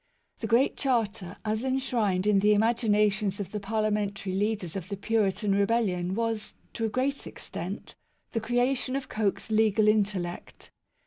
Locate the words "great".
0.47-0.77, 6.89-7.27